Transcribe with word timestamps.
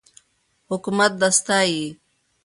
حکومت 0.69 1.11
دا 1.21 1.29
ستایي. 1.39 1.83